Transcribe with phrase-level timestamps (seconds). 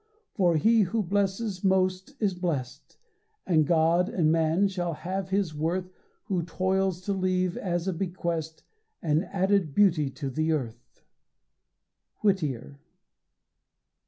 [0.33, 2.97] For he who blesses most is blest,
[3.45, 5.91] And God and man shall have his worth
[6.23, 8.63] Who toils to leave as a bequest
[9.03, 11.03] An added beauty to the earth.
[12.23, 12.77] _Whittier.